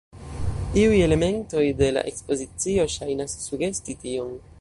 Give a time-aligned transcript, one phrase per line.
[0.83, 4.35] Iuj elementoj de la ekspozicio ŝajnas sugesti tion.